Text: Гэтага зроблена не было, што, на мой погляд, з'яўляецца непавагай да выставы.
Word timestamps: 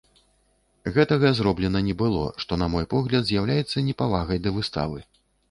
Гэтага 0.95 1.29
зроблена 1.39 1.81
не 1.89 1.93
было, 1.99 2.23
што, 2.45 2.59
на 2.63 2.71
мой 2.77 2.89
погляд, 2.95 3.21
з'яўляецца 3.29 3.87
непавагай 3.91 4.43
да 4.49 4.57
выставы. 4.59 4.99